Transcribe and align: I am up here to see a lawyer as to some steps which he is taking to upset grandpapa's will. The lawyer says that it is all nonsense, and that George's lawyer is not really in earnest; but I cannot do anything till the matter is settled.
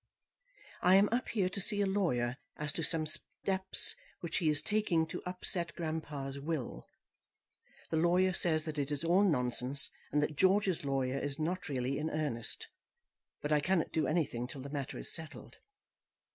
I 0.81 0.95
am 0.95 1.09
up 1.11 1.29
here 1.29 1.47
to 1.47 1.61
see 1.61 1.79
a 1.81 1.85
lawyer 1.85 2.37
as 2.57 2.73
to 2.73 2.81
some 2.81 3.05
steps 3.05 3.95
which 4.21 4.37
he 4.37 4.49
is 4.49 4.59
taking 4.63 5.05
to 5.05 5.21
upset 5.27 5.75
grandpapa's 5.75 6.39
will. 6.39 6.87
The 7.91 7.97
lawyer 7.97 8.33
says 8.33 8.63
that 8.63 8.79
it 8.79 8.89
is 8.89 9.03
all 9.03 9.21
nonsense, 9.21 9.91
and 10.11 10.19
that 10.23 10.35
George's 10.35 10.83
lawyer 10.83 11.19
is 11.19 11.37
not 11.37 11.69
really 11.69 11.99
in 11.99 12.09
earnest; 12.09 12.67
but 13.43 13.51
I 13.51 13.59
cannot 13.59 13.91
do 13.91 14.07
anything 14.07 14.47
till 14.47 14.61
the 14.61 14.69
matter 14.69 14.97
is 14.97 15.13
settled. 15.13 15.57